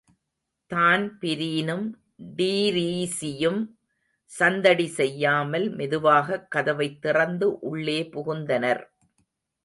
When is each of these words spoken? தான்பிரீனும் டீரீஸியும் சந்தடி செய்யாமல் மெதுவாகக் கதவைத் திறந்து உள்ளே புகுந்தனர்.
தான்பிரீனும் 0.71 1.83
டீரீஸியும் 2.37 3.59
சந்தடி 4.31 4.87
செய்யாமல் 4.87 5.69
மெதுவாகக் 5.75 6.51
கதவைத் 6.51 7.01
திறந்து 7.01 7.59
உள்ளே 7.59 8.09
புகுந்தனர். 8.11 8.83